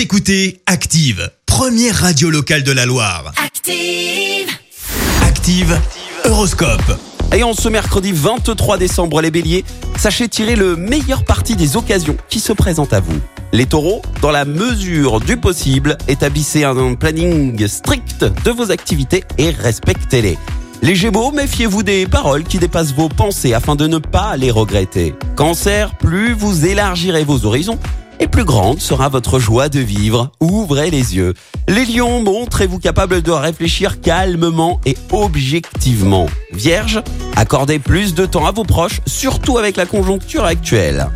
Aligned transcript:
Vous 0.00 0.04
écoutez 0.04 0.62
Active, 0.64 1.30
première 1.44 1.94
radio 1.94 2.30
locale 2.30 2.62
de 2.62 2.72
la 2.72 2.86
Loire. 2.86 3.34
Active. 3.36 4.48
Active, 5.22 5.78
Horoscope. 6.24 6.98
Et 7.36 7.42
en 7.42 7.52
ce 7.52 7.68
mercredi 7.68 8.10
23 8.10 8.78
décembre, 8.78 9.20
les 9.20 9.30
béliers, 9.30 9.62
sachez 9.98 10.26
tirer 10.26 10.56
le 10.56 10.74
meilleur 10.74 11.22
parti 11.22 11.54
des 11.54 11.76
occasions 11.76 12.16
qui 12.30 12.40
se 12.40 12.54
présentent 12.54 12.94
à 12.94 13.00
vous. 13.00 13.20
Les 13.52 13.66
taureaux, 13.66 14.00
dans 14.22 14.30
la 14.30 14.46
mesure 14.46 15.20
du 15.20 15.36
possible, 15.36 15.98
établissez 16.08 16.64
un 16.64 16.94
planning 16.94 17.68
strict 17.68 18.24
de 18.24 18.50
vos 18.50 18.70
activités 18.70 19.22
et 19.36 19.50
respectez-les. 19.50 20.38
Les 20.80 20.94
gémeaux, 20.94 21.30
méfiez-vous 21.30 21.82
des 21.82 22.06
paroles 22.06 22.44
qui 22.44 22.58
dépassent 22.58 22.94
vos 22.94 23.10
pensées 23.10 23.52
afin 23.52 23.76
de 23.76 23.86
ne 23.86 23.98
pas 23.98 24.38
les 24.38 24.50
regretter. 24.50 25.14
Cancer, 25.36 25.94
plus 25.98 26.32
vous 26.32 26.64
élargirez 26.64 27.22
vos 27.22 27.44
horizons, 27.44 27.78
et 28.20 28.28
plus 28.28 28.44
grande 28.44 28.80
sera 28.80 29.08
votre 29.08 29.38
joie 29.38 29.68
de 29.68 29.80
vivre. 29.80 30.30
Ouvrez 30.40 30.90
les 30.90 31.16
yeux. 31.16 31.34
Les 31.66 31.84
lions, 31.84 32.22
montrez-vous 32.22 32.78
capable 32.78 33.22
de 33.22 33.30
réfléchir 33.30 34.00
calmement 34.00 34.80
et 34.86 34.96
objectivement. 35.10 36.26
Vierge, 36.52 37.02
accordez 37.34 37.78
plus 37.78 38.14
de 38.14 38.26
temps 38.26 38.46
à 38.46 38.52
vos 38.52 38.64
proches, 38.64 39.00
surtout 39.06 39.58
avec 39.58 39.76
la 39.76 39.86
conjoncture 39.86 40.44
actuelle. 40.44 41.08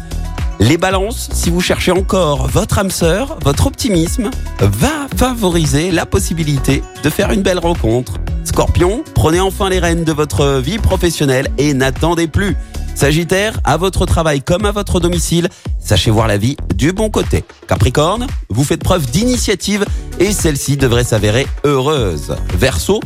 Les 0.60 0.78
balances, 0.78 1.28
si 1.32 1.50
vous 1.50 1.60
cherchez 1.60 1.90
encore 1.90 2.46
votre 2.46 2.78
âme 2.78 2.90
sœur, 2.90 3.38
votre 3.42 3.66
optimisme 3.66 4.30
va 4.60 5.08
favoriser 5.16 5.90
la 5.90 6.06
possibilité 6.06 6.82
de 7.02 7.10
faire 7.10 7.32
une 7.32 7.42
belle 7.42 7.58
rencontre. 7.58 8.14
Scorpion, 8.44 9.02
prenez 9.14 9.40
enfin 9.40 9.68
les 9.68 9.80
rênes 9.80 10.04
de 10.04 10.12
votre 10.12 10.60
vie 10.60 10.78
professionnelle 10.78 11.48
et 11.58 11.74
n'attendez 11.74 12.28
plus. 12.28 12.56
Sagittaire, 12.94 13.58
à 13.64 13.76
votre 13.76 14.06
travail 14.06 14.40
comme 14.40 14.64
à 14.64 14.70
votre 14.70 15.00
domicile, 15.00 15.48
sachez 15.84 16.10
voir 16.10 16.26
la 16.26 16.38
vie 16.38 16.56
du 16.74 16.92
bon 16.92 17.10
côté. 17.10 17.44
Capricorne, 17.68 18.26
vous 18.48 18.64
faites 18.64 18.82
preuve 18.82 19.06
d'initiative 19.10 19.84
et 20.18 20.32
celle-ci 20.32 20.76
devrait 20.76 21.04
s'avérer 21.04 21.46
heureuse. 21.64 22.34
Verseau, 22.58 23.00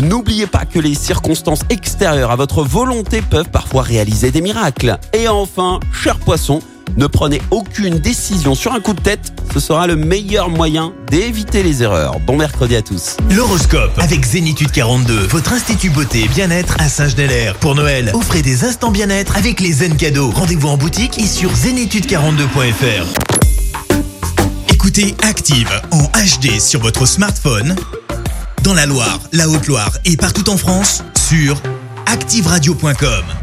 N'oubliez 0.00 0.46
pas 0.46 0.64
que 0.64 0.78
les 0.78 0.94
circonstances 0.94 1.64
extérieures 1.68 2.30
à 2.30 2.36
votre 2.36 2.62
volonté 2.62 3.20
peuvent 3.20 3.50
parfois 3.50 3.82
réaliser 3.82 4.30
des 4.30 4.40
miracles. 4.40 4.98
Et 5.12 5.28
enfin, 5.28 5.80
cher 5.92 6.18
poisson, 6.18 6.60
ne 6.96 7.06
prenez 7.06 7.40
aucune 7.50 7.98
décision 7.98 8.54
sur 8.54 8.72
un 8.72 8.80
coup 8.80 8.92
de 8.92 9.00
tête, 9.00 9.32
ce 9.52 9.60
sera 9.60 9.86
le 9.86 9.96
meilleur 9.96 10.48
moyen 10.48 10.92
d'éviter 11.10 11.62
les 11.62 11.82
erreurs. 11.82 12.20
Bon 12.20 12.36
mercredi 12.36 12.76
à 12.76 12.82
tous. 12.82 13.16
L'horoscope 13.30 13.98
avec 13.98 14.24
Zénitude 14.24 14.70
42, 14.70 15.26
votre 15.26 15.52
institut 15.52 15.90
beauté 15.90 16.24
et 16.24 16.28
bien-être 16.28 16.76
à 16.78 16.88
Saint-Genélaire. 16.88 17.54
Pour 17.56 17.74
Noël, 17.74 18.10
offrez 18.14 18.42
des 18.42 18.64
instants 18.64 18.90
bien-être 18.90 19.36
avec 19.36 19.60
les 19.60 19.72
zen 19.72 19.96
cadeaux. 19.96 20.30
Rendez-vous 20.30 20.68
en 20.68 20.76
boutique 20.76 21.18
et 21.18 21.26
sur 21.26 21.50
zénitude42.fr. 21.52 23.32
Écoutez 24.72 25.14
Active 25.22 25.70
en 25.90 26.02
HD 26.04 26.60
sur 26.60 26.80
votre 26.80 27.06
smartphone, 27.06 27.76
dans 28.62 28.74
la 28.74 28.86
Loire, 28.86 29.20
la 29.32 29.48
Haute-Loire 29.48 29.92
et 30.04 30.16
partout 30.16 30.50
en 30.50 30.56
France, 30.56 31.04
sur 31.16 31.60
activeradio.com. 32.06 33.41